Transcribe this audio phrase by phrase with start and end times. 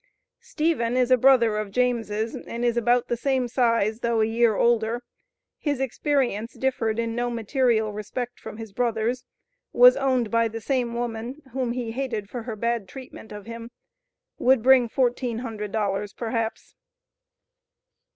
[0.39, 4.55] Stephen is a brother of James', and is about the same size, though a year
[4.55, 5.03] older.
[5.59, 9.25] His experience differed in no material respect from his brother's;
[9.73, 13.69] was owned by the same woman, whom he "hated for her bad treatment" of him.
[14.39, 16.73] Would bring $1,400, perhaps.